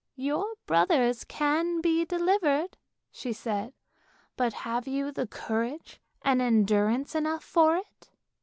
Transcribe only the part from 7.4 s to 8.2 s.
for it?